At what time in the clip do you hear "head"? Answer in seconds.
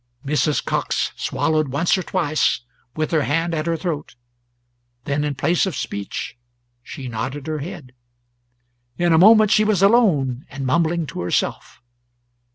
7.59-7.91